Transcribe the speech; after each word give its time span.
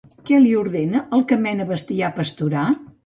Què 0.27 0.37
li 0.43 0.53
ordena 0.61 1.01
el 1.17 1.23
que 1.31 1.39
mena 1.43 1.67
bestiar 1.73 2.09
a 2.09 2.11
pasturar? 2.17 2.65